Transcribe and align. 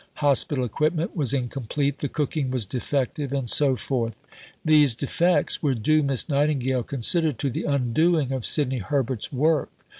Hospital 0.15 0.63
equipment 0.65 1.15
was 1.15 1.31
incomplete. 1.31 1.99
The 1.99 2.09
cooking 2.09 2.49
was 2.49 2.65
defective, 2.65 3.31
and 3.31 3.47
so 3.47 3.75
forth. 3.75 4.15
These 4.65 4.95
defects 4.95 5.61
were 5.61 5.75
due, 5.75 6.01
Miss 6.01 6.27
Nightingale 6.27 6.81
considered, 6.81 7.37
to 7.37 7.51
the 7.51 7.65
undoing 7.65 8.31
of 8.31 8.43
Sidney 8.43 8.79
Herbert's 8.79 9.31
work. 9.31 9.69